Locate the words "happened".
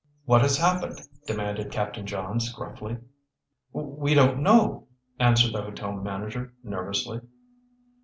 0.57-0.99